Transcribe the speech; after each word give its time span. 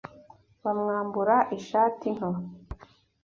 Bamwambura 0.63 1.35
ishati 1.57 2.07
nto 2.15 2.29